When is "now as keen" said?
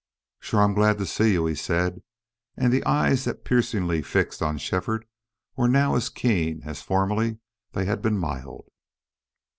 5.69-6.63